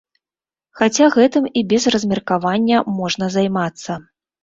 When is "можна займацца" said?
2.99-4.05